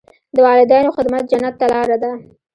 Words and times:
د 0.35 0.37
والدینو 0.45 0.95
خدمت 0.97 1.23
جنت 1.31 1.53
ته 1.59 1.65
لاره 1.73 1.97
ده. 2.03 2.11